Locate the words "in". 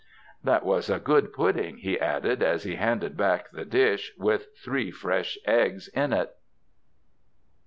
5.89-6.11